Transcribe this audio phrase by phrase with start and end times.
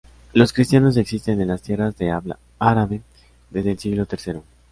[0.33, 3.03] Los cristianos existen en las tierras de habla árabe
[3.51, 4.43] desde el siglo tercero.